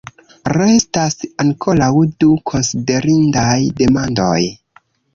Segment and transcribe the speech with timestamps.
[0.53, 1.91] Restas ankoraŭ
[2.25, 4.37] du konsiderindaj demandoj.